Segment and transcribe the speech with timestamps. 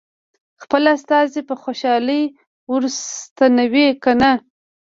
[0.63, 2.23] خپل استازی په خوشالۍ
[2.71, 2.83] ور
[3.25, 4.31] ستنوي که نه.